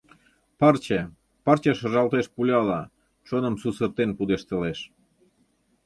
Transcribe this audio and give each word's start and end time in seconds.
Пырче, 0.59 0.99
пырче 1.43 1.71
шыжалтеш 1.79 2.25
пуляла, 2.35 2.81
чоным 3.27 3.55
сусыртен 3.61 4.09
пудештылеш! 4.17 4.79